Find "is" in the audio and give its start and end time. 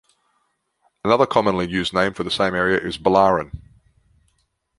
2.79-2.97